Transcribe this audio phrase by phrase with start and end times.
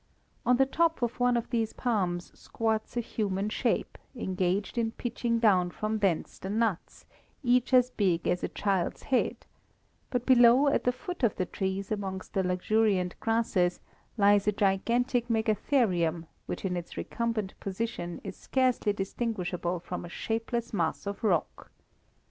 [0.47, 5.37] On the top of one of these palms squats a human shape, engaged in pitching
[5.37, 7.05] down from thence the nuts,
[7.43, 9.45] each as big as a child's head;
[10.09, 13.79] but below, at the foot of the trees, amongst the luxuriant grasses,
[14.17, 20.73] lies a gigantic megatherium, which in its recumbent position is scarcely distinguishable from a shapeless
[20.73, 21.69] mass of rock.